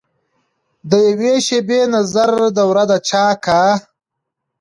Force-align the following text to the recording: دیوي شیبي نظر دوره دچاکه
دیوي 0.89 1.33
شیبي 1.45 1.79
نظر 1.93 2.29
دوره 2.57 2.83
دچاکه 2.89 3.61